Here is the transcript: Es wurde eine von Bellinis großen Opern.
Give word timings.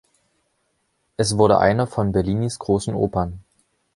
Es 1.15 1.37
wurde 1.37 1.59
eine 1.59 1.85
von 1.85 2.11
Bellinis 2.11 2.57
großen 2.57 2.95
Opern. 2.95 3.41